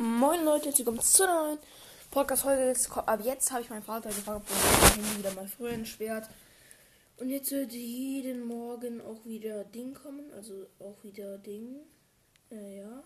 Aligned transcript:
Moin 0.00 0.44
Leute, 0.44 0.66
herzlich 0.66 0.86
willkommen 0.86 1.00
zu 1.00 1.24
einer 1.24 1.42
neuen 1.42 1.58
Podcast-Folge. 2.12 2.72
Ab 3.04 3.20
jetzt 3.24 3.50
habe 3.50 3.62
ich 3.62 3.70
meinen 3.70 3.82
Vater 3.82 4.10
gefragt, 4.10 4.46
ob 4.48 4.96
er 4.96 5.18
wieder 5.18 5.32
mal 5.32 5.48
früher 5.48 5.72
entsperrt. 5.72 6.30
Und 7.16 7.30
jetzt 7.30 7.50
wird 7.50 7.72
jeden 7.72 8.46
Morgen 8.46 9.00
auch 9.00 9.24
wieder 9.24 9.64
Ding 9.64 9.94
kommen, 9.94 10.32
also 10.34 10.68
auch 10.78 11.02
wieder 11.02 11.38
Ding. 11.38 11.80
Äh, 12.52 12.78
ja. 12.78 13.02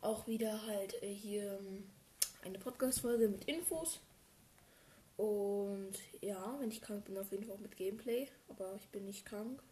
Auch 0.00 0.26
wieder 0.26 0.66
halt 0.66 1.02
äh, 1.02 1.12
hier 1.12 1.58
ähm, 1.58 1.90
eine 2.40 2.58
Podcast-Folge 2.58 3.28
mit 3.28 3.44
Infos. 3.44 4.00
Und 5.18 5.98
ja, 6.22 6.56
wenn 6.60 6.70
ich 6.70 6.80
krank 6.80 7.04
bin, 7.04 7.18
auf 7.18 7.30
jeden 7.30 7.44
Fall 7.44 7.56
auch 7.56 7.60
mit 7.60 7.76
Gameplay. 7.76 8.26
Aber 8.48 8.74
ich 8.76 8.88
bin 8.88 9.04
nicht 9.04 9.26
krank. 9.26 9.62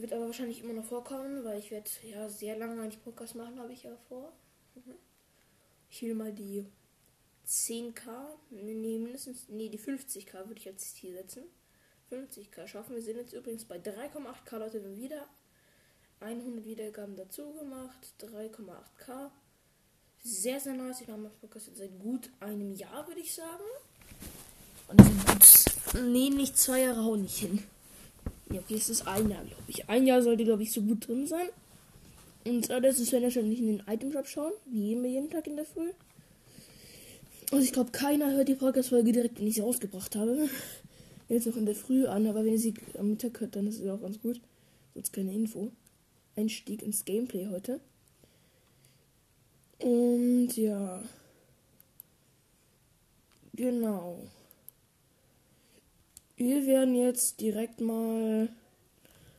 Wird 0.00 0.12
aber 0.12 0.26
wahrscheinlich 0.26 0.62
immer 0.62 0.74
noch 0.74 0.84
vorkommen, 0.84 1.42
weil 1.44 1.58
ich 1.58 1.70
werde 1.70 1.88
ja 2.02 2.28
sehr 2.28 2.56
lange 2.58 2.82
eigentlich 2.82 3.02
Podcast 3.02 3.34
machen, 3.34 3.58
habe 3.58 3.72
ich 3.72 3.84
ja 3.84 3.96
vor. 4.08 4.30
Mhm. 4.74 4.94
Ich 5.88 6.02
will 6.02 6.14
mal 6.14 6.32
die 6.32 6.66
10k, 7.46 8.10
nee, 8.50 8.98
mindestens, 8.98 9.48
nee, 9.48 9.70
die 9.70 9.78
50k 9.78 10.46
würde 10.46 10.60
ich 10.60 10.68
als 10.68 10.94
Ziel 10.94 11.14
setzen. 11.14 11.44
50k 12.10 12.66
schaffen. 12.66 12.94
Wir 12.94 13.02
sind 13.02 13.16
jetzt 13.16 13.32
übrigens 13.32 13.64
bei 13.64 13.78
3,8k 13.78 14.58
Leute 14.58 14.96
wieder 14.98 15.26
100 16.20 16.64
Wiedergaben 16.64 17.16
dazu 17.16 17.52
gemacht. 17.54 18.14
3,8k. 18.20 19.30
Sehr, 20.22 20.60
sehr 20.60 20.74
nice. 20.74 21.00
Ich 21.00 21.08
mache 21.08 21.18
meinen 21.18 21.40
Podcast 21.40 21.68
jetzt 21.68 21.78
seit 21.78 21.98
gut 21.98 22.30
einem 22.40 22.72
Jahr, 22.72 23.06
würde 23.08 23.20
ich 23.20 23.34
sagen. 23.34 23.64
Und 24.88 24.98
gut, 24.98 26.04
nee, 26.04 26.28
nicht 26.30 26.58
zwei 26.58 26.82
Jahre 26.82 27.02
hauen 27.02 27.22
nicht 27.22 27.38
hin. 27.38 27.62
Ja, 28.52 28.60
okay, 28.60 28.74
es 28.74 28.88
ist 28.88 29.06
ein 29.06 29.28
Jahr, 29.30 29.44
glaube 29.44 29.62
ich. 29.66 29.88
Ein 29.88 30.06
Jahr 30.06 30.22
sollte, 30.22 30.44
glaube 30.44 30.62
ich, 30.62 30.72
so 30.72 30.82
gut 30.82 31.06
drin 31.08 31.26
sein. 31.26 31.48
Und 32.44 32.70
äh, 32.70 32.80
das 32.80 33.00
ist, 33.00 33.12
wenn 33.12 33.22
ihr 33.22 33.30
schon 33.30 33.48
nicht 33.48 33.60
in 33.60 33.66
den 33.66 33.82
Item 33.88 34.12
Shop 34.12 34.26
schauen. 34.26 34.52
Wie 34.66 34.92
immer 34.92 35.08
jeden 35.08 35.30
Tag 35.30 35.46
in 35.46 35.56
der 35.56 35.64
Früh. 35.64 35.90
Also 37.50 37.64
ich 37.64 37.72
glaube, 37.72 37.90
keiner 37.90 38.32
hört 38.32 38.48
die 38.48 38.54
Podcast-Folge 38.54 39.12
direkt, 39.12 39.38
wenn 39.38 39.46
ich 39.46 39.54
sie 39.54 39.60
rausgebracht 39.60 40.14
habe. 40.16 40.48
Jetzt 41.28 41.46
noch 41.46 41.56
in 41.56 41.66
der 41.66 41.74
Früh 41.74 42.06
an, 42.06 42.26
aber 42.26 42.44
wenn 42.44 42.52
ihr 42.52 42.58
sie 42.58 42.74
am 42.98 43.10
Mittag 43.10 43.40
hört, 43.40 43.56
dann 43.56 43.66
ist 43.66 43.80
es 43.80 43.88
auch 43.88 44.00
ganz 44.00 44.20
gut. 44.20 44.40
Sonst 44.94 45.12
keine 45.12 45.34
Info. 45.34 45.72
Einstieg 46.36 46.82
ins 46.82 47.04
Gameplay 47.04 47.48
heute. 47.48 47.80
Und 49.78 50.56
ja. 50.56 51.02
Genau. 53.54 54.20
Wir 56.36 56.66
werden 56.66 56.94
jetzt 56.94 57.40
direkt 57.40 57.80
mal 57.80 58.50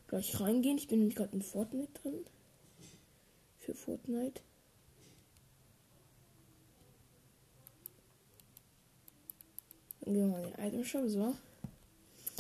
gleich 0.08 0.40
reingehen. 0.40 0.80
Ich 0.80 0.88
bin 0.88 1.00
nämlich 1.00 1.16
gerade 1.16 1.36
in 1.36 1.44
Fortnite 1.44 1.94
drin. 2.02 2.26
Für 3.60 3.76
Fortnite. 3.76 4.42
Dann 10.02 10.14
gehen 10.14 10.32
wir 10.32 10.38
mal 10.38 10.44
in 10.44 10.54
den 10.54 10.66
Item 10.66 10.84
Shop. 10.84 11.08
So. 11.08 11.36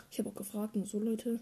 Ich 0.09 0.17
habe 0.17 0.29
auch 0.29 0.35
gefragt, 0.35 0.75
nur 0.75 0.87
so 0.87 0.99
Leute. 0.99 1.39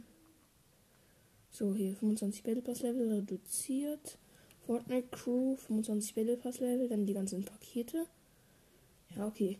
So, 1.52 1.74
hier 1.74 1.96
25 1.96 2.44
Battle 2.44 2.62
Pass 2.62 2.82
Level 2.82 3.14
reduziert. 3.14 4.18
Fortnite 4.66 5.08
Crew, 5.12 5.56
25 5.56 6.16
Battle 6.16 6.36
Pass 6.36 6.60
Level, 6.60 6.90
dann 6.90 7.06
die 7.06 7.14
ganzen 7.14 7.46
Pakete. 7.46 8.08
Ja, 9.16 9.26
okay. 9.26 9.58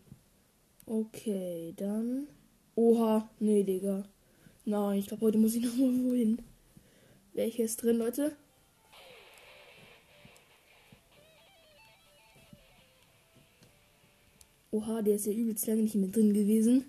Okay, 0.86 1.74
dann 1.78 2.28
Oha, 2.76 3.30
nee, 3.40 3.64
Digga. 3.64 4.04
Nein, 4.66 5.00
ich 5.00 5.08
glaube, 5.08 5.26
heute 5.26 5.38
muss 5.38 5.56
ich 5.56 5.64
noch 5.64 5.76
mal 5.78 6.04
wohin. 6.04 6.40
Welche 7.34 7.64
ist 7.64 7.82
drin, 7.82 7.98
Leute? 7.98 8.36
Oha, 14.72 15.02
der 15.02 15.16
ist 15.16 15.26
ja 15.26 15.32
übelst 15.32 15.66
lange 15.68 15.84
nicht 15.84 15.96
mehr 15.96 16.10
drin 16.10 16.34
gewesen. 16.34 16.84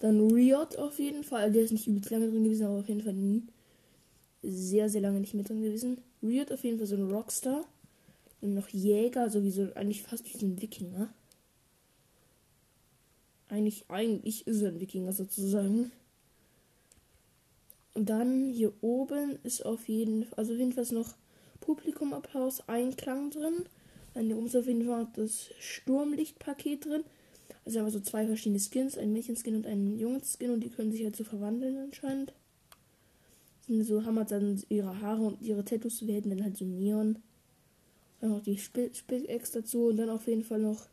Dann 0.00 0.20
Riot 0.30 0.76
auf 0.76 0.98
jeden 0.98 1.24
Fall. 1.24 1.50
Der 1.50 1.62
ist 1.62 1.72
nicht 1.72 1.86
übelst 1.86 2.10
lange 2.10 2.30
drin 2.30 2.44
gewesen, 2.44 2.66
aber 2.66 2.80
auf 2.80 2.88
jeden 2.88 3.02
Fall 3.02 3.14
nie. 3.14 3.44
Sehr, 4.42 4.90
sehr 4.90 5.00
lange 5.00 5.20
nicht 5.20 5.32
mehr 5.32 5.44
drin 5.44 5.62
gewesen. 5.62 6.02
Riot 6.22 6.52
auf 6.52 6.62
jeden 6.62 6.76
Fall 6.76 6.86
so 6.86 6.96
ein 6.96 7.10
Rockstar. 7.10 7.64
Und 8.42 8.52
noch 8.54 8.68
Jäger, 8.68 9.30
sowieso 9.30 9.72
eigentlich 9.74 10.02
fast 10.02 10.26
wie 10.26 10.36
so 10.36 10.44
ein 10.44 10.60
Wikinger. 10.60 11.14
Eigentlich, 13.52 13.84
eigentlich 13.90 14.46
ist 14.46 14.62
er 14.62 14.70
ein 14.70 14.80
Wikinger 14.80 15.12
sozusagen. 15.12 15.92
Und 17.92 18.08
dann 18.08 18.48
hier 18.48 18.72
oben 18.80 19.38
ist 19.42 19.66
auf 19.66 19.90
jeden 19.90 20.24
Fall, 20.24 20.38
also 20.38 20.54
auf 20.54 20.58
jeden 20.58 20.72
Fall 20.72 20.86
noch 20.92 21.14
Publikumapplaus, 21.60 22.66
Einklang 22.66 23.28
drin. 23.28 23.66
Dann 24.14 24.24
hier 24.24 24.38
oben 24.38 24.46
ist 24.46 24.56
auf 24.56 24.66
jeden 24.66 24.86
Fall 24.86 25.06
das 25.16 25.50
Sturmlichtpaket 25.60 26.86
drin. 26.86 27.04
Also 27.66 27.78
haben 27.78 27.86
wir 27.88 27.92
so 27.92 28.00
zwei 28.00 28.24
verschiedene 28.24 28.58
Skins, 28.58 28.96
ein 28.96 29.12
Mädchenskin 29.12 29.56
und 29.56 29.66
ein 29.66 29.98
Jungenskin 29.98 30.52
und 30.52 30.60
die 30.60 30.70
können 30.70 30.90
sich 30.90 31.04
halt 31.04 31.16
so 31.16 31.24
verwandeln 31.24 31.76
anscheinend. 31.76 32.32
So 33.68 34.06
haben 34.06 34.16
halt 34.16 34.30
dann 34.30 34.62
ihre 34.70 35.02
Haare 35.02 35.24
und 35.24 35.42
ihre 35.42 35.62
Tattoos 35.62 36.06
werden 36.06 36.30
dann 36.30 36.42
halt 36.42 36.56
so 36.56 36.64
Neon. 36.64 37.18
Dann 38.22 38.30
noch 38.30 38.42
die 38.42 38.56
Spitzex 38.56 39.50
dazu 39.50 39.88
und 39.88 39.98
dann 39.98 40.08
auf 40.08 40.26
jeden 40.26 40.42
Fall 40.42 40.60
noch. 40.60 40.86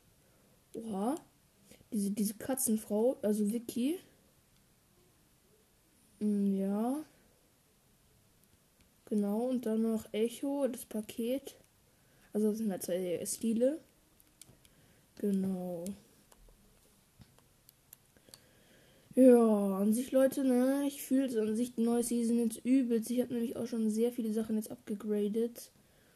Oha 0.73 1.15
diese, 1.91 2.11
diese 2.11 2.33
Katzenfrau, 2.35 3.17
also 3.21 3.51
Vicky. 3.51 3.99
Mm, 6.19 6.55
ja. 6.55 7.03
Genau, 9.05 9.47
und 9.49 9.65
dann 9.65 9.81
noch 9.81 10.05
Echo, 10.13 10.67
das 10.67 10.85
Paket. 10.85 11.55
Also 12.33 12.49
das 12.49 12.59
sind 12.59 12.71
halt 12.71 12.83
zwei 12.83 13.23
Stile. 13.25 13.79
Genau. 15.17 15.83
Ja, 19.15 19.77
an 19.79 19.91
sich, 19.93 20.11
Leute, 20.11 20.43
ne? 20.45 20.83
Ich 20.87 21.01
fühle 21.01 21.25
es 21.25 21.35
an 21.35 21.55
sich 21.55 21.73
die 21.73 21.81
neue 21.81 22.03
Season 22.03 22.37
jetzt 22.37 22.63
übelst. 22.63 23.09
Ich 23.09 23.19
habe 23.21 23.33
nämlich 23.33 23.57
auch 23.57 23.65
schon 23.67 23.89
sehr 23.89 24.11
viele 24.13 24.31
Sachen 24.31 24.55
jetzt 24.55 24.71
abgegradet. 24.71 25.71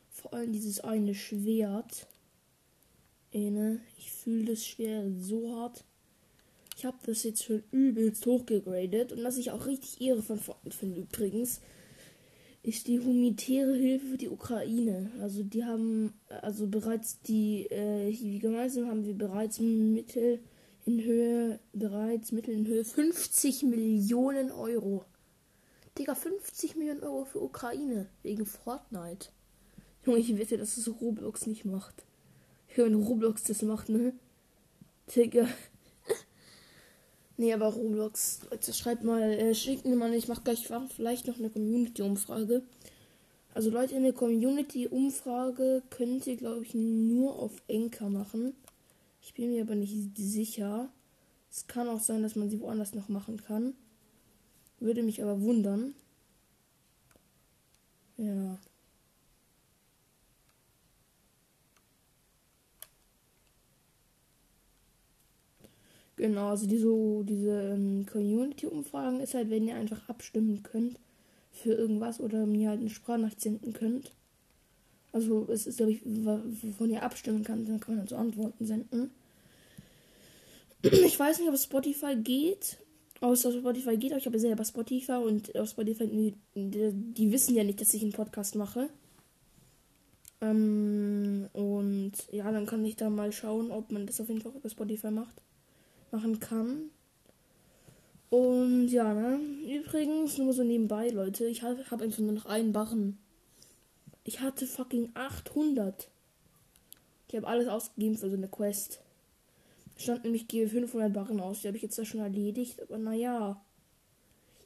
Vor 0.09 0.33
allem 0.33 0.53
dieses 0.53 0.79
eine 0.79 1.15
Schwert. 1.15 2.07
Ey, 3.33 3.49
ne? 3.49 3.79
Ich 3.97 4.11
fühle 4.11 4.45
das 4.45 4.63
schwer 4.63 5.09
so 5.19 5.49
hart. 5.55 5.83
Ich 6.77 6.85
habe 6.85 6.97
das 7.03 7.23
jetzt 7.23 7.43
schon 7.43 7.63
übelst 7.71 8.25
hochgegradet 8.27 9.11
und 9.11 9.23
was 9.23 9.37
ich 9.37 9.49
auch 9.49 9.65
richtig 9.65 10.01
Ehre 10.01 10.21
von 10.21 10.39
Fortnite 10.39 10.77
finde 10.77 11.01
übrigens, 11.01 11.59
ist 12.61 12.87
die 12.87 12.99
humanitäre 12.99 13.73
Hilfe 13.75 14.05
für 14.05 14.17
die 14.17 14.29
Ukraine. 14.29 15.11
Also 15.19 15.41
die 15.41 15.65
haben 15.65 16.13
also 16.29 16.67
bereits 16.67 17.21
die, 17.21 17.65
äh, 17.71 18.09
wie 18.11 18.37
gemeinsam 18.37 18.87
haben 18.87 19.03
wir 19.03 19.15
bereits 19.15 19.59
Mittel 19.59 20.39
in 20.85 21.03
Höhe, 21.03 21.59
bereits 21.73 22.31
Mittel 22.31 22.53
in 22.53 22.67
Höhe 22.67 22.85
50 22.85 23.63
Millionen 23.63 24.51
Euro. 24.51 25.05
Digga, 25.97 26.13
50 26.13 26.75
Millionen 26.75 27.03
Euro 27.03 27.25
für 27.25 27.41
Ukraine 27.41 28.09
wegen 28.21 28.45
Fortnite. 28.45 29.29
Junge, 30.05 30.19
ich 30.19 30.37
wette, 30.37 30.57
dass 30.57 30.77
es 30.77 31.01
Roblox 31.01 31.47
nicht 31.47 31.65
macht. 31.65 32.05
Wenn 32.75 32.95
Roblox 32.95 33.43
das 33.43 33.61
macht, 33.61 33.89
ne? 33.89 34.13
Digga. 35.15 35.47
nee, 37.37 37.53
aber 37.53 37.67
Roblox, 37.67 38.41
Leute, 38.49 38.73
schreibt 38.73 39.03
mal, 39.03 39.21
äh, 39.21 39.53
schickt 39.53 39.85
mir 39.85 39.95
mal, 39.95 40.13
ich 40.13 40.27
mach 40.27 40.43
gleich 40.43 40.67
vielleicht 40.95 41.27
noch 41.27 41.37
eine 41.37 41.49
Community-Umfrage. 41.49 42.63
Also 43.53 43.69
Leute, 43.69 43.95
eine 43.95 44.13
Community-Umfrage 44.13 45.83
könnt 45.91 46.25
ihr, 46.25 46.37
glaube 46.37 46.63
ich, 46.63 46.73
nur 46.73 47.37
auf 47.37 47.61
Enker 47.67 48.09
machen. 48.09 48.55
Ich 49.21 49.33
bin 49.35 49.51
mir 49.51 49.61
aber 49.61 49.75
nicht 49.75 50.17
sicher. 50.17 50.89
Es 51.51 51.67
kann 51.67 51.87
auch 51.87 51.99
sein, 51.99 52.23
dass 52.23 52.35
man 52.35 52.49
sie 52.49 52.59
woanders 52.59 52.95
noch 52.95 53.09
machen 53.09 53.41
kann. 53.41 53.75
Würde 54.79 55.03
mich 55.03 55.21
aber 55.21 55.39
wundern. 55.41 55.93
Ja. 58.17 58.57
Genau, 66.23 66.51
also 66.51 66.67
diese, 66.67 66.87
diese 67.25 67.73
ähm, 67.73 68.05
Community-Umfragen 68.05 69.19
ist 69.19 69.33
halt, 69.33 69.49
wenn 69.49 69.67
ihr 69.67 69.75
einfach 69.75 70.07
abstimmen 70.07 70.63
könnt 70.63 70.97
für 71.51 71.73
irgendwas 71.73 72.21
oder 72.21 72.45
mir 72.45 72.69
halt 72.69 72.79
eine 72.79 72.89
Sprachnachricht 72.89 73.41
senden 73.41 73.73
könnt. 73.73 74.13
Also 75.11 75.45
es 75.51 75.67
ist, 75.67 75.75
glaube 75.75 75.91
ich, 75.91 75.99
wovon 76.05 76.91
ihr 76.91 77.03
abstimmen 77.03 77.43
könnt, 77.43 77.67
dann 77.67 77.81
kann 77.81 77.95
man 77.95 77.99
halt 77.99 78.09
so 78.09 78.15
Antworten 78.15 78.65
senden. 78.65 79.11
Ich 80.81 81.19
weiß 81.19 81.39
nicht, 81.39 81.49
ob 81.49 81.57
Spotify 81.57 82.15
geht. 82.15 82.77
Außer 83.19 83.51
Spotify 83.51 83.97
geht, 83.97 84.13
aber 84.13 84.19
ich 84.19 84.25
habe 84.25 84.39
selber 84.39 84.63
Spotify 84.63 85.17
und 85.25 85.53
auf 85.57 85.71
Spotify, 85.71 86.07
die, 86.07 86.35
die, 86.55 87.31
wissen 87.33 87.53
ja 87.53 87.65
nicht, 87.65 87.81
dass 87.81 87.93
ich 87.93 88.01
einen 88.01 88.13
Podcast 88.13 88.55
mache. 88.55 88.87
Ähm, 90.39 91.49
und 91.51 92.13
ja, 92.31 92.49
dann 92.49 92.65
kann 92.65 92.85
ich 92.85 92.95
da 92.95 93.09
mal 93.09 93.33
schauen, 93.33 93.71
ob 93.71 93.91
man 93.91 94.05
das 94.07 94.21
auf 94.21 94.29
jeden 94.29 94.39
Fall 94.39 94.53
über 94.55 94.69
Spotify 94.69 95.11
macht 95.11 95.41
machen 96.13 96.39
kann. 96.39 96.89
Und 98.29 98.87
ja, 98.87 99.13
ne? 99.13 99.39
Übrigens, 99.67 100.37
nur 100.37 100.53
so 100.53 100.63
nebenbei, 100.63 101.09
Leute, 101.09 101.45
ich 101.47 101.61
habe 101.61 101.83
hab 101.91 102.01
einfach 102.01 102.19
nur 102.19 102.31
noch 102.31 102.45
einen 102.45 102.71
Barren. 102.71 103.17
Ich 104.23 104.39
hatte 104.39 104.65
fucking 104.65 105.11
800. 105.13 106.09
Ich 107.27 107.35
habe 107.35 107.47
alles 107.47 107.67
ausgegeben 107.67 108.17
für 108.17 108.29
so 108.29 108.37
eine 108.37 108.47
Quest. 108.47 109.01
Stand 109.97 110.23
nämlich, 110.23 110.47
gebe 110.47 110.69
500 110.69 111.13
Barren 111.13 111.39
aus. 111.39 111.61
Die 111.61 111.67
habe 111.67 111.77
ich 111.77 111.83
jetzt 111.83 111.97
da 111.97 112.05
schon 112.05 112.21
erledigt. 112.21 112.81
Aber 112.81 112.97
naja. 112.97 113.61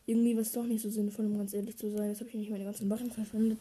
Irgendwie 0.06 0.36
war 0.36 0.42
es 0.42 0.54
doch 0.54 0.64
nicht 0.64 0.82
so 0.82 0.90
sinnvoll, 0.90 1.26
um 1.26 1.38
ganz 1.38 1.54
ehrlich 1.54 1.76
zu 1.78 1.90
sein. 1.90 2.10
Jetzt 2.10 2.22
habe 2.22 2.30
ich 2.30 2.36
nicht 2.36 2.50
meine 2.50 2.64
ganzen 2.64 2.88
Barren 2.88 3.12
verwendet. 3.12 3.60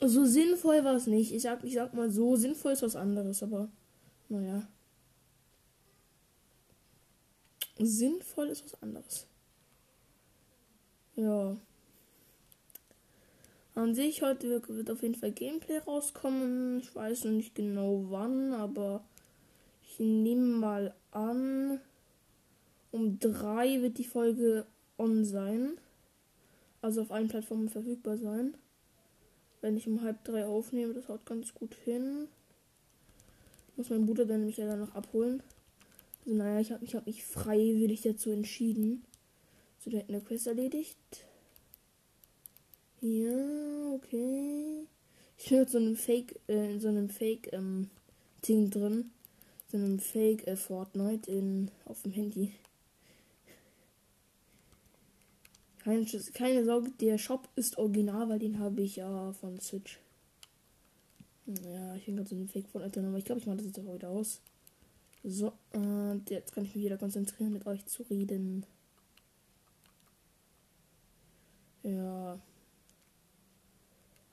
So 0.00 0.26
sinnvoll 0.26 0.84
war 0.84 0.96
es 0.96 1.06
nicht. 1.06 1.32
Ich 1.32 1.42
sag, 1.42 1.64
ich 1.64 1.74
sag 1.74 1.94
mal 1.94 2.10
so, 2.10 2.36
sinnvoll 2.36 2.72
ist 2.72 2.82
was 2.82 2.96
anderes, 2.96 3.42
aber 3.42 3.68
naja. 4.28 4.66
Sinnvoll 7.86 8.48
ist 8.48 8.64
was 8.64 8.82
anderes. 8.82 9.26
Ja. 11.16 11.56
An 13.74 13.94
sich 13.94 14.22
heute 14.22 14.62
wird 14.68 14.90
auf 14.90 15.02
jeden 15.02 15.14
Fall 15.14 15.32
Gameplay 15.32 15.78
rauskommen. 15.78 16.80
Ich 16.80 16.94
weiß 16.94 17.24
noch 17.24 17.32
nicht 17.32 17.54
genau 17.54 18.06
wann, 18.08 18.52
aber 18.52 19.04
ich 19.82 19.98
nehme 19.98 20.58
mal 20.58 20.94
an, 21.12 21.80
um 22.90 23.18
drei 23.18 23.80
wird 23.80 23.98
die 23.98 24.04
Folge 24.04 24.66
on 24.98 25.24
sein. 25.24 25.78
Also 26.82 27.02
auf 27.02 27.10
allen 27.10 27.28
Plattformen 27.28 27.68
verfügbar 27.68 28.16
sein. 28.16 28.56
Wenn 29.60 29.76
ich 29.76 29.86
um 29.86 30.02
halb 30.02 30.24
drei 30.24 30.46
aufnehme, 30.46 30.94
das 30.94 31.08
haut 31.08 31.24
ganz 31.26 31.54
gut 31.54 31.74
hin. 31.74 32.28
Muss 33.76 33.90
mein 33.90 34.06
Bruder 34.06 34.26
dann 34.26 34.40
nämlich 34.40 34.56
dann 34.56 34.80
noch 34.80 34.94
abholen. 34.94 35.42
Also 36.30 36.44
naja, 36.44 36.60
ich 36.60 36.70
habe 36.70 36.84
mich, 36.84 36.94
hab 36.94 37.06
mich 37.06 37.24
freiwillig 37.24 38.02
dazu 38.02 38.30
entschieden. 38.30 39.04
So, 39.80 39.90
der 39.90 40.00
hat 40.00 40.08
eine 40.08 40.20
Quest 40.20 40.46
erledigt. 40.46 40.96
Ja, 43.00 43.92
okay. 43.92 44.86
Ich 45.36 45.48
bin 45.48 45.58
jetzt 45.58 45.72
so 45.72 45.78
einem 45.78 45.96
Fake, 45.96 46.38
äh, 46.46 46.74
in 46.74 46.80
so 46.80 46.86
einem 46.86 47.10
Fake, 47.10 47.52
ähm, 47.52 47.90
drin. 48.44 49.10
So 49.72 49.76
einem 49.76 49.98
Fake 49.98 50.46
äh, 50.46 50.54
Fortnite 50.54 51.28
in, 51.28 51.72
auf 51.84 52.02
dem 52.02 52.12
Handy. 52.12 52.52
Keine, 55.80 56.06
keine 56.32 56.64
Sorge, 56.64 56.92
der 57.00 57.18
Shop 57.18 57.48
ist 57.56 57.76
original, 57.76 58.28
weil 58.28 58.38
den 58.38 58.60
habe 58.60 58.82
ich 58.82 58.96
ja 58.96 59.32
von 59.32 59.58
Switch. 59.58 59.98
Ja, 61.46 61.96
ich 61.96 62.04
bin 62.04 62.14
gerade 62.14 62.28
so 62.28 62.36
ein 62.36 62.46
Fake 62.46 62.68
Fortnite 62.68 63.00
drin, 63.00 63.08
aber 63.08 63.18
ich 63.18 63.24
glaube, 63.24 63.40
ich 63.40 63.46
mache 63.48 63.56
das 63.56 63.66
jetzt 63.66 63.80
auch 63.80 63.94
wieder 63.94 64.10
aus. 64.10 64.40
So, 65.22 65.52
und 65.72 66.30
jetzt 66.30 66.52
kann 66.52 66.64
ich 66.64 66.74
mich 66.74 66.84
wieder 66.84 66.96
konzentrieren, 66.96 67.52
mit 67.52 67.66
euch 67.66 67.84
zu 67.86 68.02
reden. 68.04 68.64
Ja. 71.82 72.38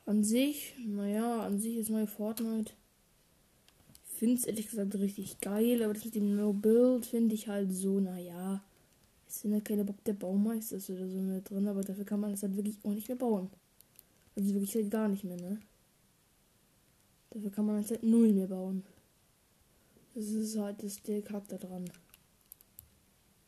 An 0.05 0.23
sich, 0.23 0.75
naja, 0.85 1.41
an 1.41 1.59
sich 1.59 1.75
ist 1.75 1.89
neue 1.89 2.07
Fortnite. 2.07 2.73
Ich 4.05 4.19
finde 4.19 4.35
es 4.35 4.45
ehrlich 4.45 4.69
gesagt 4.69 4.95
richtig 4.95 5.41
geil, 5.41 5.83
aber 5.83 5.93
das 5.93 6.05
mit 6.05 6.15
dem 6.15 6.35
No-Build 6.35 7.05
finde 7.05 7.35
ich 7.35 7.47
halt 7.47 7.73
so, 7.73 7.99
naja. 7.99 8.63
Es 9.27 9.41
sind 9.41 9.51
ja 9.51 9.59
keine 9.59 9.83
Bock 9.83 10.01
der 10.05 10.13
Baumeister 10.13 10.77
oder 10.77 11.09
so 11.09 11.17
mit 11.17 11.49
drin, 11.49 11.67
aber 11.67 11.83
dafür 11.83 12.05
kann 12.05 12.21
man 12.21 12.31
es 12.31 12.41
halt 12.41 12.55
wirklich 12.55 12.77
auch 12.83 12.93
nicht 12.93 13.09
mehr 13.09 13.17
bauen. 13.17 13.49
Also 14.35 14.53
wirklich 14.53 14.75
halt 14.75 14.89
gar 14.89 15.09
nicht 15.09 15.25
mehr, 15.25 15.37
ne? 15.37 15.59
Dafür 17.31 17.51
kann 17.51 17.65
man 17.65 17.79
es 17.79 17.91
halt 17.91 18.03
null 18.03 18.31
mehr 18.31 18.47
bauen. 18.47 18.83
Das 20.17 20.29
ist 20.29 20.57
halt 20.57 20.81
das, 20.81 20.99
der 21.03 21.21
Charakter 21.21 21.59
dran. 21.59 21.85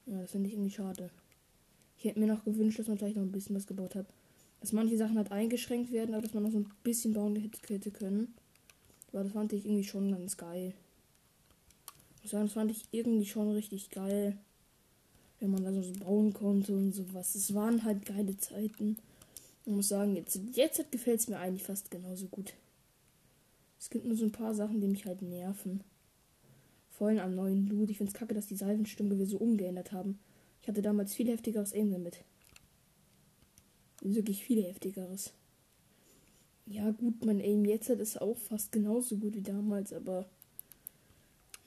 Ja, 0.06 0.22
das 0.22 0.30
finde 0.30 0.50
ich 0.50 0.54
irgendwie 0.54 0.70
schade. 0.70 1.10
Ich 1.98 2.06
hätte 2.06 2.20
mir 2.20 2.28
noch 2.28 2.46
gewünscht, 2.46 2.78
dass 2.78 2.88
man 2.88 3.00
vielleicht 3.00 3.16
noch 3.16 3.24
ein 3.24 3.32
bisschen 3.32 3.56
was 3.56 3.66
gebaut 3.66 3.96
hat. 3.96 4.06
Dass 4.60 4.72
manche 4.72 4.96
Sachen 4.96 5.18
halt 5.18 5.32
eingeschränkt 5.32 5.92
werden, 5.92 6.14
aber 6.14 6.22
dass 6.22 6.36
man 6.36 6.44
noch 6.44 6.52
so 6.52 6.60
ein 6.60 6.70
bisschen 6.84 7.14
bauen 7.14 7.36
hätte 7.36 7.90
können. 7.90 8.36
Aber 9.12 9.24
das 9.24 9.32
fand 9.32 9.52
ich 9.54 9.66
irgendwie 9.66 9.84
schon 9.84 10.12
ganz 10.12 10.38
geil. 10.38 10.76
Ich 12.18 12.26
muss 12.26 12.32
sagen, 12.34 12.46
das 12.46 12.54
fand 12.54 12.70
ich 12.70 12.84
irgendwie 12.92 13.26
schon 13.26 13.50
richtig 13.50 13.90
geil. 13.90 14.38
Wenn 15.40 15.50
man 15.50 15.64
da 15.64 15.74
so 15.74 15.92
bauen 15.94 16.34
konnte 16.34 16.74
und 16.74 16.92
sowas. 16.92 17.34
Es 17.34 17.56
waren 17.56 17.84
halt 17.84 18.06
geile 18.06 18.38
Zeiten. 18.38 18.96
Ich 19.66 19.72
muss 19.72 19.88
sagen, 19.88 20.16
jetzt, 20.16 20.40
jetzt 20.54 20.92
gefällt 20.92 21.22
es 21.22 21.30
mir 21.30 21.40
eigentlich 21.40 21.64
fast 21.64 21.90
genauso 21.90 22.28
gut. 22.28 22.54
Es 23.80 23.90
gibt 23.90 24.06
nur 24.06 24.16
so 24.16 24.26
ein 24.26 24.32
paar 24.32 24.54
Sachen, 24.54 24.82
die 24.82 24.88
mich 24.88 25.08
halt 25.08 25.24
nerven. 25.24 25.84
Vor 27.00 27.08
allem 27.08 27.20
am 27.20 27.34
neuen 27.34 27.66
Loot. 27.68 27.90
Ich 27.90 27.98
finde 27.98 28.12
es 28.12 28.18
kacke, 28.18 28.34
dass 28.34 28.48
die 28.48 28.58
Salvenstimme 28.58 29.26
so 29.26 29.38
umgeändert 29.38 29.94
haben. 29.94 30.20
Ich 30.62 30.68
hatte 30.68 30.82
damals 30.82 31.16
viel 31.16 31.30
heftigeres 31.30 31.74
Aim 31.74 31.92
damit. 31.92 32.26
Wirklich 34.02 34.44
viel 34.44 34.62
heftigeres. 34.66 35.32
Ja, 36.66 36.92
gut, 36.92 37.24
mein 37.24 37.40
Aim 37.40 37.64
jetzt 37.64 37.90
ist 37.90 38.22
auch 38.22 38.38
fast 38.38 38.74
genauso 38.74 39.16
gut 39.16 39.34
wie 39.34 39.42
damals, 39.42 39.94
aber. 39.94 40.30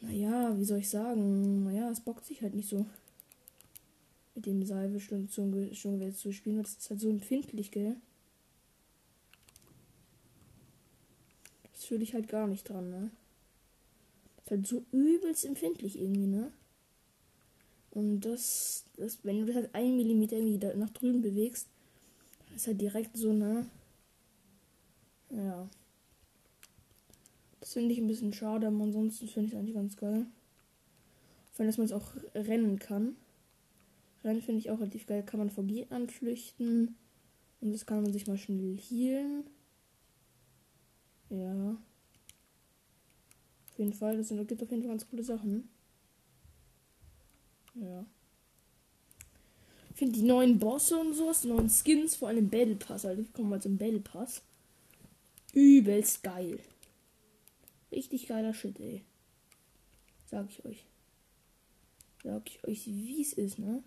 Naja, 0.02 0.54
wie 0.58 0.64
soll 0.64 0.80
ich 0.80 0.90
sagen? 0.90 1.64
Naja, 1.64 1.90
es 1.90 2.00
bockt 2.00 2.26
sich 2.26 2.42
halt 2.42 2.54
nicht 2.54 2.68
so. 2.68 2.84
Mit 4.34 4.44
dem 4.44 4.62
Salve 4.66 5.00
schon, 5.00 5.30
schon, 5.30 5.74
schon 5.74 6.12
zu 6.12 6.30
spielen. 6.32 6.62
Das 6.62 6.74
ist 6.74 6.90
halt 6.90 7.00
so 7.00 7.08
empfindlich, 7.08 7.70
gell? 7.70 7.96
Das 11.72 11.86
fühle 11.86 12.02
ich 12.02 12.12
halt 12.12 12.28
gar 12.28 12.46
nicht 12.46 12.68
dran, 12.68 12.90
ne? 12.90 13.10
Ist 14.44 14.50
halt 14.50 14.66
so 14.66 14.84
übelst 14.92 15.44
empfindlich 15.44 15.98
irgendwie, 15.98 16.26
ne? 16.26 16.52
Und 17.90 18.20
das, 18.20 18.84
das 18.96 19.18
wenn 19.22 19.40
du 19.40 19.46
das 19.46 19.56
halt 19.56 19.74
ein 19.74 19.96
Millimeter 19.96 20.36
irgendwie 20.36 20.78
nach 20.78 20.90
drüben 20.90 21.22
bewegst, 21.22 21.68
ist 22.56 22.66
halt 22.66 22.80
direkt 22.80 23.16
so, 23.16 23.32
ne? 23.32 23.66
Ja. 25.30 25.68
Das 27.60 27.74
finde 27.74 27.92
ich 27.92 28.00
ein 28.00 28.08
bisschen 28.08 28.32
schade, 28.32 28.66
aber 28.66 28.82
ansonsten 28.82 29.28
finde 29.28 29.48
ich 29.48 29.52
es 29.52 29.58
eigentlich 29.58 29.74
ganz 29.74 29.96
geil. 29.96 30.26
Vor 31.52 31.60
allem, 31.60 31.68
dass 31.68 31.78
man 31.78 31.84
es 31.84 31.92
auch 31.92 32.14
rennen 32.34 32.78
kann. 32.78 33.14
Rennen 34.24 34.42
finde 34.42 34.60
ich 34.60 34.70
auch 34.70 34.80
relativ 34.80 35.06
geil. 35.06 35.22
Kann 35.22 35.38
man 35.38 35.50
vor 35.50 35.64
Gegnern 35.64 36.08
flüchten. 36.08 36.96
Und 37.60 37.72
das 37.72 37.86
kann 37.86 38.02
man 38.02 38.12
sich 38.12 38.26
mal 38.26 38.38
schnell 38.38 38.76
healen. 38.76 39.44
Ja 41.30 41.76
jeden 43.82 43.92
Fall. 43.92 44.16
Das 44.16 44.28
sind, 44.28 44.46
gibt 44.48 44.62
auf 44.62 44.70
jeden 44.70 44.82
Fall 44.82 44.90
ganz 44.90 45.08
coole 45.08 45.24
Sachen. 45.24 45.68
Ja. 47.74 48.04
Ich 49.90 49.98
finde 49.98 50.14
die 50.14 50.22
neuen 50.22 50.58
Bosse 50.58 50.98
und 50.98 51.14
sowas, 51.14 51.42
die 51.42 51.48
neuen 51.48 51.68
Skins, 51.68 52.16
vor 52.16 52.28
allem 52.28 52.48
Battle 52.48 52.76
Pass, 52.76 53.04
also 53.04 53.22
ich 53.22 53.32
komme 53.32 53.50
mal 53.50 53.62
zum 53.62 53.76
Battle 53.76 54.00
Pass. 54.00 54.42
Übelst 55.52 56.22
geil. 56.22 56.58
Richtig 57.90 58.26
geiler 58.26 58.54
Shit, 58.54 58.80
ey. 58.80 59.02
Sag 60.30 60.48
ich 60.48 60.64
euch. 60.64 60.86
Sag 62.24 62.48
ich 62.48 62.64
euch, 62.64 62.86
wie 62.86 63.20
es 63.20 63.34
ist, 63.34 63.58
ne? 63.58 63.82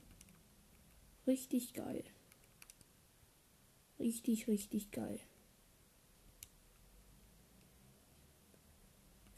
Richtig 1.25 1.73
geil. 1.73 2.03
Richtig, 3.99 4.47
richtig 4.47 4.91
geil. 4.91 5.19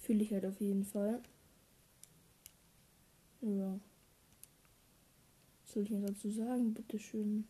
Fühle 0.07 0.23
ich 0.23 0.31
halt 0.31 0.45
auf 0.45 0.61
jeden 0.61 0.85
Fall. 0.85 1.21
Ja. 3.41 3.77
Was 5.61 5.73
soll 5.73 5.83
ich 5.83 5.89
mir 5.89 5.99
dazu 5.99 6.31
sagen? 6.31 6.73
Bitteschön. 6.73 7.45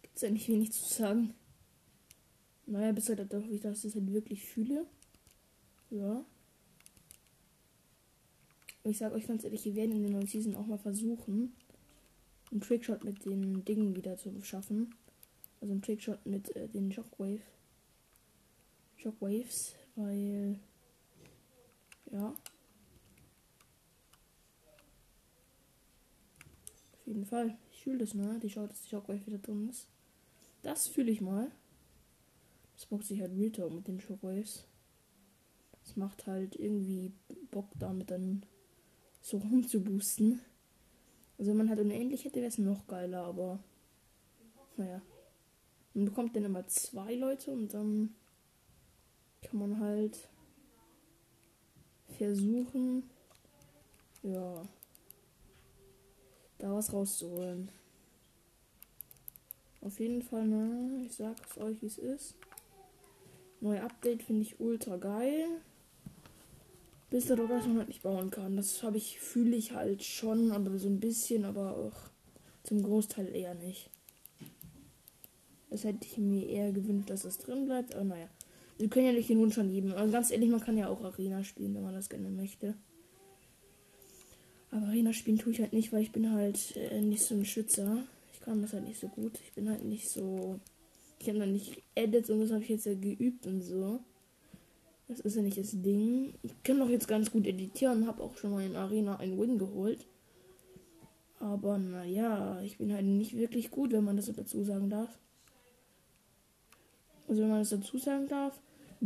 Gibt's 0.00 0.24
eigentlich 0.24 0.48
wenig 0.48 0.72
zu 0.72 0.82
sagen. 0.82 1.34
Naja, 2.64 2.92
bis 2.92 3.10
halt 3.10 3.30
doch, 3.30 3.44
ich 3.44 3.60
das 3.60 3.84
halt 3.84 4.12
wirklich 4.14 4.46
fühle. 4.46 4.86
Ja. 5.90 6.24
Ich 8.84 8.96
sag 8.96 9.12
euch 9.12 9.26
ganz 9.26 9.44
ehrlich, 9.44 9.66
wir 9.66 9.74
werden 9.74 9.96
in 9.96 10.02
der 10.04 10.12
neuen 10.12 10.26
Season 10.26 10.54
auch 10.54 10.66
mal 10.66 10.78
versuchen, 10.78 11.52
einen 12.50 12.62
Trickshot 12.62 13.04
mit 13.04 13.26
den 13.26 13.62
Dingen 13.66 13.94
wieder 13.94 14.16
zu 14.16 14.40
schaffen. 14.40 14.94
Also 15.60 15.74
einen 15.74 15.82
Trickshot 15.82 16.24
mit 16.24 16.56
äh, 16.56 16.66
den 16.66 16.90
Shockwave. 16.90 17.42
Shockwaves, 18.96 19.74
weil 19.96 20.58
ja. 22.10 22.34
Auf 26.92 27.06
jeden 27.06 27.26
Fall. 27.26 27.56
Ich 27.72 27.82
fühle 27.82 27.98
das, 27.98 28.14
ne? 28.14 28.38
Die 28.42 28.50
schaut, 28.50 28.70
dass 28.70 28.82
die 28.82 28.90
Shockwave 28.90 29.26
wieder 29.26 29.38
drin 29.38 29.68
ist. 29.68 29.88
Das 30.62 30.86
fühle 30.86 31.10
ich 31.10 31.20
mal. 31.20 31.50
Das 32.74 32.86
bockt 32.86 33.04
sich 33.04 33.20
halt 33.20 33.32
Real 33.32 33.70
mit 33.70 33.88
den 33.88 34.00
Shockwaves. 34.00 34.64
Das 35.84 35.96
macht 35.96 36.26
halt 36.26 36.56
irgendwie 36.56 37.12
Bock 37.50 37.68
damit 37.78 38.10
dann 38.10 38.44
so 39.20 39.38
rumzuboosten. 39.38 40.40
Also 41.38 41.50
wenn 41.50 41.58
man 41.58 41.68
halt 41.70 41.80
unendlich 41.80 42.24
hätte, 42.24 42.36
wäre 42.36 42.48
es 42.48 42.58
noch 42.58 42.86
geiler, 42.86 43.24
aber 43.24 43.58
naja. 44.76 45.00
Man 45.94 46.04
bekommt 46.04 46.36
dann 46.36 46.44
immer 46.44 46.66
zwei 46.68 47.14
Leute 47.14 47.50
und 47.50 47.74
dann 47.74 48.14
kann 49.42 49.58
man 49.58 49.80
halt 49.80 50.28
versuchen, 52.20 53.02
ja, 54.22 54.68
da 56.58 56.74
was 56.74 56.92
rauszuholen. 56.92 57.70
Auf 59.80 59.98
jeden 59.98 60.20
Fall, 60.20 60.46
ne, 60.46 61.02
ich 61.06 61.16
sag's 61.16 61.56
euch, 61.56 61.80
wie 61.80 61.86
es 61.86 61.96
ist. 61.96 62.34
Neue 63.62 63.82
Update 63.82 64.22
finde 64.22 64.42
ich 64.42 64.60
ultra 64.60 64.98
geil. 64.98 65.46
Bis 67.08 67.24
der 67.24 67.36
dass 67.36 67.66
man 67.66 67.78
halt 67.78 67.88
nicht 67.88 68.02
bauen 68.02 68.30
kann. 68.30 68.54
Das 68.56 68.82
habe 68.82 68.98
ich, 68.98 69.18
fühle 69.18 69.56
ich 69.56 69.72
halt 69.72 70.04
schon, 70.04 70.52
aber 70.52 70.78
so 70.78 70.88
ein 70.88 71.00
bisschen, 71.00 71.46
aber 71.46 71.74
auch 71.74 72.10
zum 72.64 72.82
Großteil 72.82 73.34
eher 73.34 73.54
nicht. 73.54 73.88
Das 75.70 75.84
hätte 75.84 76.06
ich 76.06 76.18
mir 76.18 76.46
eher 76.46 76.70
gewünscht, 76.72 77.08
dass 77.08 77.22
das 77.22 77.38
drin 77.38 77.64
bleibt, 77.64 77.94
aber 77.94 78.04
naja. 78.04 78.28
Wir 78.80 78.88
können 78.88 79.06
ja 79.06 79.12
nicht 79.12 79.28
den 79.28 79.38
Wunsch 79.38 79.58
angeben. 79.58 79.92
Aber 79.92 80.08
ganz 80.08 80.30
ehrlich, 80.30 80.48
man 80.48 80.60
kann 80.60 80.78
ja 80.78 80.88
auch 80.88 81.04
Arena 81.04 81.44
spielen, 81.44 81.74
wenn 81.74 81.82
man 81.82 81.94
das 81.94 82.08
gerne 82.08 82.30
möchte. 82.30 82.74
Aber 84.70 84.86
Arena 84.86 85.12
spielen 85.12 85.38
tue 85.38 85.52
ich 85.52 85.60
halt 85.60 85.74
nicht, 85.74 85.92
weil 85.92 86.02
ich 86.02 86.12
bin 86.12 86.32
halt 86.32 86.76
äh, 86.76 87.02
nicht 87.02 87.22
so 87.22 87.34
ein 87.34 87.44
Schützer. 87.44 88.04
Ich 88.32 88.40
kann 88.40 88.62
das 88.62 88.72
halt 88.72 88.84
nicht 88.84 88.98
so 88.98 89.08
gut. 89.08 89.38
Ich 89.44 89.52
bin 89.52 89.68
halt 89.68 89.84
nicht 89.84 90.08
so. 90.08 90.58
Ich 91.18 91.28
habe 91.28 91.38
dann 91.38 91.52
nicht 91.52 91.82
Edits 91.94 92.30
und 92.30 92.40
das 92.40 92.50
habe 92.50 92.62
ich 92.62 92.70
jetzt 92.70 92.86
ja 92.86 92.94
geübt 92.94 93.46
und 93.46 93.60
so. 93.60 94.00
Das 95.08 95.20
ist 95.20 95.36
ja 95.36 95.42
nicht 95.42 95.58
das 95.58 95.72
Ding. 95.72 96.32
Ich 96.42 96.62
kann 96.62 96.78
doch 96.78 96.88
jetzt 96.88 97.08
ganz 97.08 97.30
gut 97.30 97.46
editieren 97.46 98.06
habe 98.06 98.22
auch 98.22 98.36
schon 98.38 98.52
mal 98.52 98.64
in 98.64 98.76
Arena 98.76 99.16
einen 99.16 99.38
Win 99.38 99.58
geholt. 99.58 100.06
Aber 101.38 101.76
naja, 101.76 102.62
ich 102.62 102.78
bin 102.78 102.92
halt 102.94 103.04
nicht 103.04 103.36
wirklich 103.36 103.70
gut, 103.70 103.92
wenn 103.92 104.04
man 104.04 104.16
das 104.16 104.26
so 104.26 104.32
dazu 104.32 104.62
sagen 104.62 104.88
darf. 104.88 105.18
Also 107.28 107.42
wenn 107.42 107.50
man 107.50 107.58
das 107.58 107.70
dazu 107.70 107.98
sagen 107.98 108.26
darf. 108.28 108.58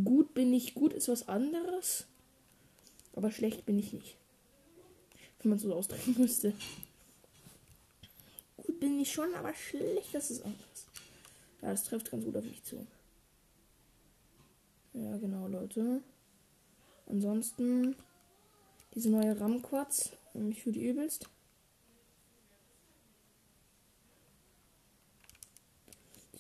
Gut 0.03 0.35
bin 0.35 0.53
ich, 0.53 0.75
gut 0.75 0.93
ist 0.93 1.09
was 1.09 1.29
anderes. 1.29 2.07
Aber 3.13 3.31
schlecht 3.31 3.65
bin 3.65 3.79
ich 3.79 3.93
nicht. 3.93 4.17
Wenn 5.41 5.51
man 5.51 5.59
so 5.59 5.73
ausdrücken 5.73 6.17
müsste. 6.19 6.53
Gut 8.57 8.81
bin 8.81 8.99
ich 8.99 9.13
schon, 9.13 9.33
aber 9.35 9.55
schlecht 9.55 10.15
das 10.15 10.31
ist 10.31 10.43
anders. 10.45 10.87
Ja, 11.63 11.71
das 11.71 11.85
trifft 11.85 12.11
ganz 12.11 12.25
gut 12.25 12.37
auf 12.37 12.45
mich 12.45 12.63
zu. 12.65 12.87
Ja, 14.95 15.17
genau, 15.19 15.47
Leute. 15.49 16.03
Ansonsten 17.07 17.97
diese 18.95 19.11
neue 19.11 19.39
RAM-Quads. 19.39 20.13
Ich 20.51 20.63
fühle 20.63 20.75
die 20.75 20.89
übelst. 20.89 21.29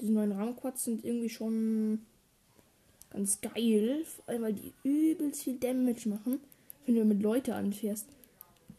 Diese 0.01 0.13
neuen 0.13 0.33
RAM-Quads 0.33 0.85
sind 0.85 1.05
irgendwie 1.05 1.31
schon 1.31 2.05
ganz 3.15 3.41
geil, 3.41 4.05
weil 4.27 4.53
die 4.53 4.73
übelst 4.83 5.45
viel 5.45 5.57
Damage 5.57 6.09
machen, 6.09 6.41
wenn 6.85 6.97
du 6.97 7.05
mit 7.05 7.23
Leute 7.23 7.55
anfährst. 7.55 8.09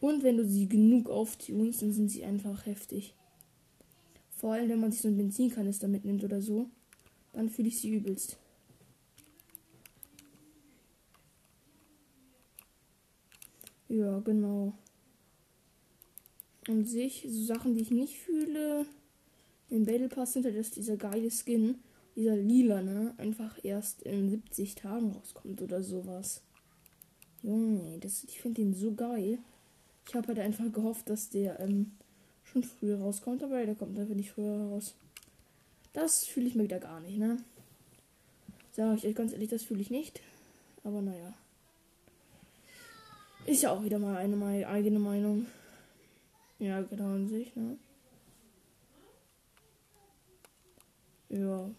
Und 0.02 0.24
wenn 0.24 0.38
du 0.38 0.46
sie 0.46 0.68
genug 0.68 1.10
auftunst, 1.10 1.82
dann 1.82 1.94
sind 1.94 2.10
sie 2.10 2.26
einfach 2.26 2.66
heftig. 2.66 3.16
Vor 4.36 4.54
allem, 4.54 4.70
wenn 4.70 4.82
man 4.82 4.92
sich 4.92 5.02
so 5.02 5.08
einen 5.08 5.18
Benzinkanister 5.18 5.88
mitnimmt 5.88 6.24
oder 6.24 6.42
so, 6.42 6.70
dann 7.32 7.50
fühle 7.50 7.70
ich 7.70 7.80
sie 7.80 7.96
übelst. 7.96 8.38
Ja, 13.88 14.20
genau. 14.20 14.74
An 16.68 16.84
sich, 16.84 17.26
so 17.30 17.46
Sachen, 17.46 17.76
die 17.76 17.82
ich 17.82 17.92
nicht 17.92 18.18
fühle, 18.18 18.86
im 19.70 19.86
Battle 19.86 20.10
Pass 20.10 20.34
sind 20.34 20.46
halt, 20.46 20.58
dass 20.58 20.72
dieser 20.72 20.98
geile 20.98 21.30
Skin 21.32 21.76
dieser 22.16 22.36
lila, 22.36 22.82
ne, 22.82 23.14
einfach 23.18 23.58
erst 23.64 24.02
in 24.04 24.30
70 24.30 24.76
Tagen 24.76 25.12
rauskommt 25.12 25.62
oder 25.62 25.84
sowas. 25.84 26.42
Junge, 27.44 28.00
das, 28.00 28.24
ich 28.24 28.40
finde 28.40 28.62
den 28.62 28.74
so 28.74 28.94
geil. 28.94 29.40
Ich 30.08 30.16
habe 30.16 30.30
halt 30.30 30.40
einfach 30.40 30.72
gehofft, 30.72 31.10
dass 31.10 31.30
der 31.30 31.60
ähm, 31.60 31.92
schon 32.44 32.64
früher 32.64 33.00
rauskommt, 33.00 33.44
aber 33.44 33.66
der 33.66 33.76
kommt 33.76 34.00
einfach 34.00 34.16
nicht 34.16 34.32
früher 34.32 34.58
raus. 34.58 34.96
Das 35.94 36.26
fühle 36.26 36.48
ich 36.48 36.56
mir 36.56 36.64
wieder 36.64 36.80
gar 36.80 37.00
nicht, 37.02 37.18
ne? 37.18 37.38
Sage 38.72 38.98
ich 38.98 39.06
euch 39.08 39.16
ganz 39.16 39.32
ehrlich, 39.32 39.50
das 39.50 39.64
fühle 39.64 39.82
ich 39.82 39.90
nicht. 39.90 40.22
Aber 40.84 41.02
naja. 41.02 41.34
Ist 43.46 43.64
ja 43.64 43.72
auch 43.72 43.84
wieder 43.84 44.00
mal 44.00 44.18
eine 44.18 44.36
meine 44.36 44.68
eigene 44.68 45.00
Meinung. 45.00 45.46
Ja, 46.60 46.82
genau 46.82 47.14
an 47.14 47.28
sich, 47.28 47.56
ne? 47.56 47.78
Ja. 51.30 51.70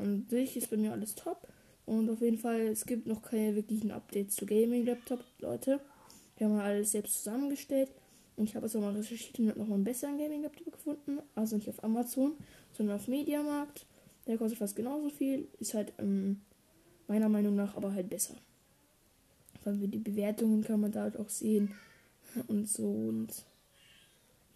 An 0.00 0.26
sich 0.28 0.56
ist 0.56 0.70
bei 0.70 0.76
mir 0.76 0.92
alles 0.92 1.14
top. 1.14 1.46
Und 1.86 2.08
auf 2.08 2.20
jeden 2.20 2.38
Fall, 2.38 2.60
es 2.60 2.86
gibt 2.86 3.06
noch 3.06 3.22
keine 3.22 3.54
wirklichen 3.56 3.90
Updates 3.90 4.36
zu 4.36 4.46
Gaming 4.46 4.86
Laptop, 4.86 5.24
Leute. 5.40 5.80
Wir 6.36 6.48
haben 6.48 6.58
alles 6.58 6.92
selbst 6.92 7.14
zusammengestellt. 7.18 7.90
Und 8.36 8.48
ich 8.48 8.56
habe 8.56 8.66
es 8.66 8.76
auch 8.76 8.80
mal 8.80 8.94
recherchiert 8.94 9.38
und 9.38 9.48
habe 9.48 9.58
noch 9.58 9.66
mal 9.66 9.74
einen 9.74 9.84
besseren 9.84 10.16
Gaming 10.16 10.42
Laptop 10.42 10.72
gefunden. 10.72 11.18
Also 11.34 11.56
nicht 11.56 11.68
auf 11.68 11.82
Amazon, 11.84 12.32
sondern 12.72 12.96
auf 12.96 13.08
Mediamarkt. 13.08 13.86
Der 14.26 14.38
kostet 14.38 14.58
fast 14.58 14.76
genauso 14.76 15.10
viel. 15.10 15.48
Ist 15.58 15.74
halt 15.74 15.92
ähm, 15.98 16.40
meiner 17.06 17.28
Meinung 17.28 17.56
nach 17.56 17.76
aber 17.76 17.92
halt 17.92 18.08
besser. 18.08 18.36
Weil 19.64 19.76
die 19.88 19.98
Bewertungen 19.98 20.62
kann 20.62 20.80
man 20.80 20.92
da 20.92 21.02
halt 21.02 21.18
auch 21.18 21.28
sehen. 21.28 21.74
Und 22.46 22.68
so. 22.68 22.84
Und 22.84 23.44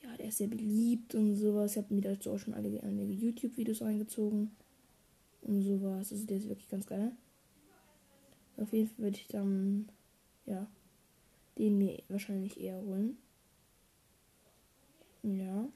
ja, 0.03 0.17
der 0.17 0.29
ist 0.29 0.39
sehr 0.39 0.49
beliebt 0.49 1.15
und 1.15 1.35
sowas. 1.35 1.73
Ich 1.73 1.79
habe 1.79 1.95
mir 1.95 2.03
dazu 2.03 2.31
auch 2.31 2.39
schon 2.39 2.53
einige, 2.53 2.83
einige 2.83 3.13
YouTube-Videos 3.13 3.81
eingezogen 3.81 4.53
und 5.45 5.63
sowas. 5.63 6.13
Also 6.13 6.27
der 6.27 6.39
ist 6.39 6.49
wirklich 6.49 6.69
ganz 6.69 6.87
geil. 6.87 7.13
Auf 8.57 8.73
jeden 8.73 8.89
Fall 8.89 9.05
würde 9.05 9.17
ich 9.17 9.29
dann, 9.29 9.89
ja, 10.47 10.67
den 11.59 11.79
mir 11.79 12.03
wahrscheinlich 12.09 12.61
eher 12.61 12.81
holen. 12.81 13.19
Ja. 15.23 15.69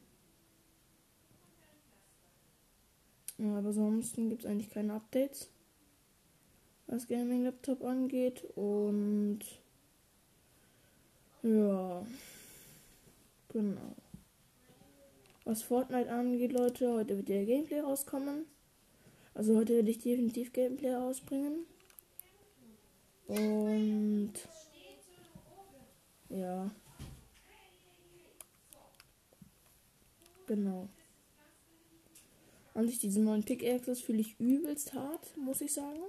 Aber 3.38 3.72
sonst 3.72 4.16
gibt 4.16 4.44
es 4.44 4.50
eigentlich 4.50 4.70
keine 4.70 4.94
Updates, 4.94 5.48
was 6.86 7.06
Gaming 7.06 7.44
Laptop 7.44 7.84
angeht. 7.84 8.44
Und 8.56 9.40
ja, 11.42 12.04
genau. 13.48 13.94
Was 15.44 15.62
Fortnite 15.62 16.10
angeht, 16.10 16.52
Leute, 16.52 16.92
heute 16.92 17.16
wird 17.16 17.28
der 17.28 17.46
Gameplay 17.46 17.80
rauskommen. 17.80 18.44
Also 19.38 19.56
heute 19.56 19.72
werde 19.76 19.88
ich 19.88 19.98
definitiv 19.98 20.52
Gameplay 20.52 20.92
rausbringen. 20.92 21.64
Und 23.28 24.32
ja. 26.28 26.68
Genau. 30.48 30.88
An 32.74 32.88
sich 32.88 32.98
diese 32.98 33.20
neuen 33.20 33.44
Pickaxes 33.44 34.00
fühle 34.00 34.22
ich 34.22 34.40
übelst 34.40 34.92
hart, 34.94 35.36
muss 35.36 35.60
ich 35.60 35.72
sagen. 35.72 36.00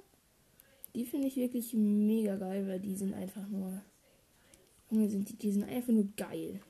Die 0.95 1.05
finde 1.05 1.27
ich 1.27 1.35
wirklich 1.35 1.75
mega 1.75 2.35
geil, 2.35 2.67
weil 2.67 2.79
die 2.79 2.95
sind 2.95 3.13
einfach 3.13 3.47
nur. 3.47 3.79
Die 4.89 5.51
sind 5.51 5.65
einfach 5.65 5.93
nur 5.93 6.07
geil. 6.17 6.61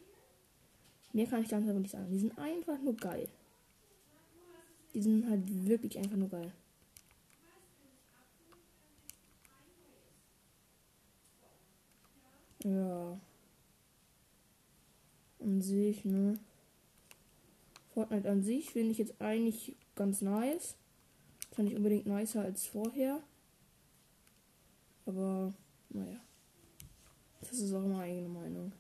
Mehr 1.14 1.26
kann 1.26 1.42
ich 1.42 1.48
ganz 1.48 1.66
einfach 1.66 1.80
nicht 1.80 1.92
sagen. 1.92 2.12
Die 2.12 2.20
sind 2.20 2.38
einfach 2.38 2.82
nur 2.82 2.98
geil. 2.98 3.30
Die 4.94 5.02
sind 5.02 5.30
halt 5.30 5.44
wirklich 5.68 5.98
einfach 5.98 6.18
nur 6.18 6.30
geil. 6.30 6.52
Ja. 12.64 13.20
An 15.40 15.62
sich, 15.62 16.04
ne? 16.04 16.40
Fortnite 17.94 18.30
an 18.30 18.44
sich 18.44 18.72
finde 18.72 18.92
ich 18.92 18.98
jetzt 18.98 19.22
eigentlich 19.22 19.76
ganz 19.96 20.22
nice. 20.22 20.76
Zwar 21.52 21.66
nicht 21.66 21.76
unbedingt 21.76 22.06
nicer 22.06 22.42
als 22.42 22.66
vorher. 22.66 23.22
Aber, 25.06 25.54
naja. 25.90 26.20
Das 27.42 27.60
ist 27.60 27.74
auch 27.74 27.82
meine 27.82 28.00
eigene 28.00 28.30
Meinung. 28.30 28.74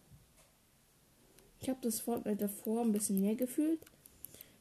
Ich 1.61 1.69
habe 1.69 1.79
das 1.81 1.99
Fortnite 1.99 2.37
davor 2.37 2.81
ein 2.81 2.91
bisschen 2.91 3.19
mehr 3.19 3.35
gefühlt. 3.35 3.79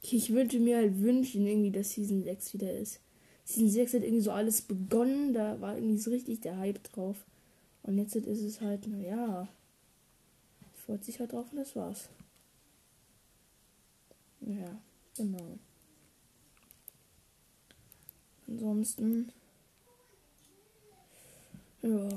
Ich 0.02 0.30
würde 0.30 0.58
mir 0.60 0.76
halt 0.78 1.00
wünschen, 1.00 1.46
irgendwie, 1.46 1.70
dass 1.72 1.90
Season 1.90 2.22
6 2.22 2.54
wieder 2.54 2.72
ist. 2.72 3.00
Season 3.44 3.70
6 3.70 3.94
hat 3.94 4.02
irgendwie 4.02 4.22
so 4.22 4.30
alles 4.30 4.62
begonnen, 4.62 5.32
da 5.32 5.60
war 5.60 5.76
irgendwie 5.76 5.98
so 5.98 6.10
richtig 6.10 6.40
der 6.40 6.58
Hype 6.58 6.82
drauf. 6.84 7.16
Und 7.82 7.98
jetzt 7.98 8.14
ist 8.14 8.42
es 8.42 8.60
halt, 8.60 8.86
naja, 8.86 9.48
freut 10.74 11.04
sich 11.04 11.18
halt 11.18 11.32
drauf 11.32 11.46
und 11.50 11.58
das 11.58 11.74
war's. 11.74 12.08
Ja, 14.40 14.80
genau. 15.16 15.58
Ansonsten, 18.46 19.32
ja. 21.82 22.08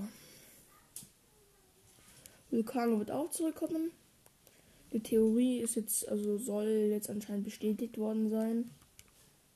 Vulcano 2.50 3.00
wird 3.00 3.12
auch 3.12 3.30
zurückkommen. 3.32 3.92
Die 4.94 5.00
Theorie 5.00 5.60
ist 5.60 5.76
jetzt, 5.76 6.08
also 6.10 6.38
soll 6.38 6.68
jetzt 6.68 7.10
anscheinend 7.10 7.46
bestätigt 7.46 7.98
worden 7.98 8.30
sein. 8.30 8.70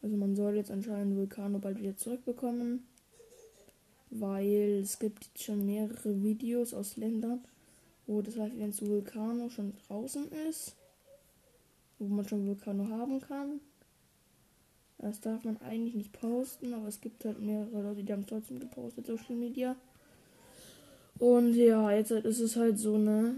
Also 0.02 0.16
man 0.16 0.36
soll 0.36 0.56
jetzt 0.56 0.72
anscheinend 0.72 1.18
Vulcano 1.18 1.60
bald 1.60 1.80
wieder 1.80 1.98
zurückbekommen. 1.98 2.86
Weil 4.12 4.80
es 4.82 5.00
gibt 5.00 5.26
jetzt 5.26 5.44
schon 5.44 5.66
mehrere 5.66 6.24
Videos 6.24 6.74
aus 6.74 6.96
Ländern, 6.96 7.44
wo 8.08 8.22
das 8.22 8.38
Event 8.38 8.76
zu 8.76 8.88
Vulcano 8.88 9.50
schon 9.50 9.74
draußen 9.88 10.32
ist. 10.50 10.76
Wo 12.00 12.08
man 12.08 12.28
schon 12.28 12.48
Vulcano 12.48 12.88
haben 12.88 13.20
kann. 13.20 13.60
Das 15.00 15.20
darf 15.20 15.44
man 15.44 15.58
eigentlich 15.58 15.96
nicht 15.96 16.14
posten, 16.14 16.74
aber 16.74 16.88
es 16.88 17.02
gibt 17.02 17.26
halt 17.26 17.42
mehrere 17.42 17.82
Leute, 17.82 18.04
die 18.04 18.14
haben 18.14 18.22
es 18.22 18.28
trotzdem 18.28 18.60
gepostet, 18.60 19.06
Social 19.06 19.36
Media. 19.36 19.76
Und 21.20 21.54
ja, 21.54 21.92
jetzt 21.92 22.12
ist 22.12 22.40
es 22.40 22.56
halt 22.56 22.80
so, 22.80 22.98
ne? 22.98 23.36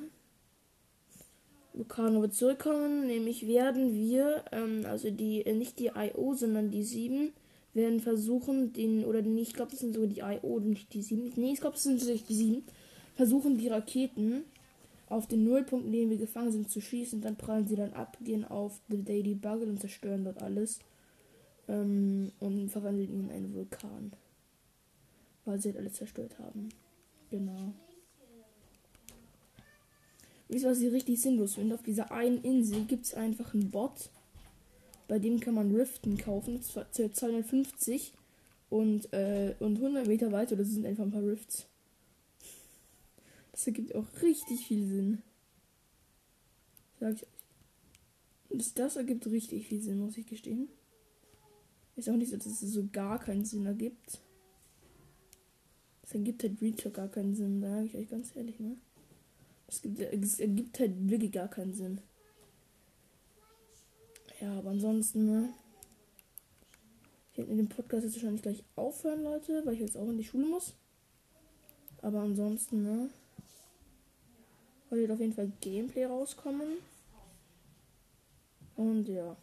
Vulkan 1.77 2.21
wird 2.21 2.33
zurückkommen, 2.33 3.07
nämlich 3.07 3.47
werden 3.47 3.93
wir, 3.93 4.43
ähm, 4.51 4.85
also 4.85 5.11
die, 5.11 5.45
äh, 5.45 5.53
nicht 5.53 5.79
die 5.79 5.91
IO, 5.95 6.33
sondern 6.33 6.71
die 6.71 6.83
7, 6.83 7.33
werden 7.73 7.99
versuchen, 7.99 8.73
den, 8.73 9.05
oder 9.05 9.21
nicht, 9.21 9.49
ich 9.49 9.53
glaube, 9.53 9.71
das 9.71 9.79
sind 9.79 9.93
sogar 9.93 10.09
die 10.09 10.19
IO, 10.19 10.59
nicht 10.59 10.93
die 10.93 11.01
7. 11.01 11.31
Nee, 11.35 11.53
ich 11.53 11.61
glaube, 11.61 11.75
das 11.75 11.83
sind 11.83 12.01
die 12.01 12.33
7. 12.33 12.63
Versuchen 13.15 13.57
die 13.57 13.67
Raketen 13.67 14.43
auf 15.09 15.27
den 15.27 15.43
Nullpunkt, 15.43 15.85
in 15.85 15.91
dem 15.91 16.09
wir 16.09 16.17
gefangen 16.17 16.51
sind, 16.51 16.69
zu 16.69 16.81
schießen. 16.81 17.21
Dann 17.21 17.37
prallen 17.37 17.67
sie 17.67 17.75
dann 17.75 17.93
ab, 17.93 18.17
gehen 18.21 18.43
auf 18.45 18.81
The 18.89 19.03
Daily 19.03 19.35
Bugle 19.35 19.69
und 19.69 19.79
zerstören 19.79 20.25
dort 20.25 20.41
alles. 20.41 20.79
Ähm, 21.67 22.31
und 22.39 22.69
verwandeln 22.69 23.09
ihn 23.09 23.23
in 23.25 23.31
einen 23.31 23.53
Vulkan. 23.53 24.11
Weil 25.45 25.61
sie 25.61 25.69
halt 25.69 25.79
alles 25.79 25.93
zerstört 25.93 26.37
haben. 26.39 26.69
Genau. 27.29 27.73
Wisst 30.49 30.63
ihr, 30.63 30.71
was 30.71 30.79
ich 30.79 30.91
richtig 30.91 31.21
sinnlos 31.21 31.55
finde? 31.55 31.75
Auf 31.75 31.83
dieser 31.83 32.11
einen 32.11 32.41
Insel 32.41 32.85
gibt 32.85 33.05
es 33.05 33.13
einfach 33.13 33.53
einen 33.53 33.69
Bot. 33.69 34.09
Bei 35.07 35.19
dem 35.19 35.39
kann 35.39 35.53
man 35.53 35.73
Riften 35.73 36.17
kaufen. 36.17 36.61
250 36.61 38.13
und, 38.69 39.11
äh, 39.13 39.55
und 39.59 39.77
100 39.77 40.07
Meter 40.07 40.31
weiter. 40.31 40.55
Das 40.55 40.69
sind 40.69 40.85
einfach 40.85 41.03
ein 41.03 41.11
paar 41.11 41.25
Rifts. 41.25 41.67
Das 43.51 43.67
ergibt 43.67 43.95
auch 43.95 44.05
richtig 44.21 44.67
viel 44.67 44.87
Sinn. 44.87 45.21
Sag 46.99 47.15
ich 47.15 47.23
euch. 47.23 47.29
Das, 48.49 48.73
das 48.73 48.95
ergibt 48.95 49.27
richtig 49.27 49.67
viel 49.67 49.81
Sinn, 49.81 49.99
muss 49.99 50.17
ich 50.17 50.25
gestehen. 50.25 50.69
Ist 51.95 52.09
auch 52.09 52.15
nicht 52.15 52.29
so, 52.29 52.37
dass 52.37 52.45
es 52.45 52.59
so 52.61 52.87
gar 52.91 53.19
keinen 53.19 53.43
Sinn 53.43 53.65
ergibt. 53.65 54.21
Es 56.03 56.13
ergibt 56.13 56.43
halt 56.43 56.61
Reacher 56.61 56.89
gar 56.91 57.09
keinen 57.09 57.35
Sinn, 57.35 57.59
sage 57.59 57.85
ich 57.85 57.95
euch 57.95 58.09
ganz 58.09 58.35
ehrlich, 58.35 58.59
ne? 58.59 58.77
Es, 59.67 59.81
gibt, 59.81 59.99
es 59.99 60.39
ergibt 60.39 60.79
halt 60.79 61.09
wirklich 61.09 61.31
gar 61.31 61.49
keinen 61.49 61.73
Sinn. 61.73 62.01
Ja, 64.39 64.57
aber 64.57 64.69
ansonsten, 64.69 65.25
ne? 65.25 65.49
Ich 67.31 67.37
werde 67.37 67.51
in 67.51 67.57
dem 67.57 67.69
Podcast 67.69 68.03
jetzt 68.03 68.15
wahrscheinlich 68.15 68.41
gleich 68.41 68.63
aufhören, 68.75 69.23
Leute, 69.23 69.65
weil 69.65 69.73
ich 69.73 69.79
jetzt 69.79 69.97
auch 69.97 70.07
in 70.07 70.17
die 70.17 70.23
Schule 70.23 70.45
muss. 70.45 70.73
Aber 72.01 72.21
ansonsten, 72.21 72.83
ne? 72.83 73.09
Heute 74.89 75.01
wird 75.01 75.11
auf 75.11 75.19
jeden 75.19 75.33
Fall 75.33 75.51
Gameplay 75.59 76.05
rauskommen. 76.05 76.77
Und 78.75 79.09
ja. 79.09 79.35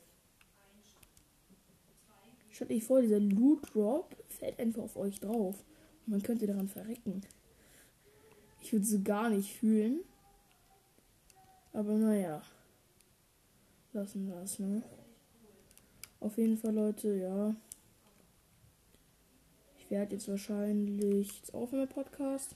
Stellt 2.50 2.70
euch 2.70 2.84
vor, 2.84 3.02
dieser 3.02 3.20
Loot 3.20 3.74
Drop 3.74 4.16
fällt 4.28 4.58
einfach 4.60 4.84
auf 4.84 4.96
euch 4.96 5.18
drauf. 5.18 5.64
Und 6.06 6.12
man 6.12 6.22
könnte 6.22 6.46
daran 6.46 6.68
verrecken. 6.68 7.22
Ich 8.62 8.72
würde 8.72 8.86
so 8.86 9.02
gar 9.02 9.28
nicht 9.28 9.52
fühlen. 9.52 10.00
Aber 11.74 11.92
naja. 11.92 12.40
Lassen 13.92 14.28
wir 14.28 14.36
es, 14.36 14.58
ne? 14.58 14.82
Auf 16.20 16.38
jeden 16.38 16.56
Fall, 16.56 16.72
Leute, 16.72 17.14
ja. 17.14 17.54
Ich 19.78 19.90
werde 19.90 20.14
jetzt 20.14 20.28
wahrscheinlich 20.28 21.36
jetzt 21.36 21.52
aufhören 21.52 21.82
mit 21.82 21.94
Podcast. 21.94 22.54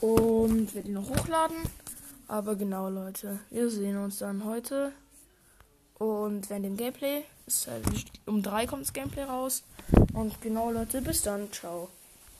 Und 0.00 0.74
werde 0.74 0.88
ihn 0.88 0.94
noch 0.94 1.08
hochladen. 1.08 1.56
Aber 2.26 2.56
genau, 2.56 2.90
Leute. 2.90 3.38
Wir 3.50 3.70
sehen 3.70 3.96
uns 3.96 4.18
dann 4.18 4.44
heute. 4.44 4.92
Und 5.98 6.50
wenn 6.50 6.62
dem 6.64 6.76
Gameplay 6.76 7.24
ist 7.46 7.66
halt 7.66 7.84
um 8.26 8.42
drei 8.42 8.66
kommt 8.66 8.82
das 8.82 8.92
Gameplay 8.92 9.22
raus. 9.22 9.62
Und 10.12 10.40
genau, 10.40 10.70
Leute, 10.70 11.00
bis 11.00 11.22
dann. 11.22 11.50
Ciao. 11.52 11.88